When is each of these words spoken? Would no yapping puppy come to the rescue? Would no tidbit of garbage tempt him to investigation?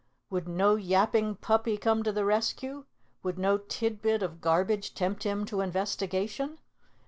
Would 0.31 0.47
no 0.49 0.77
yapping 0.77 1.35
puppy 1.35 1.77
come 1.77 2.01
to 2.01 2.11
the 2.11 2.25
rescue? 2.25 2.85
Would 3.21 3.37
no 3.37 3.59
tidbit 3.59 4.23
of 4.23 4.41
garbage 4.41 4.95
tempt 4.95 5.21
him 5.25 5.45
to 5.45 5.61
investigation? 5.61 6.57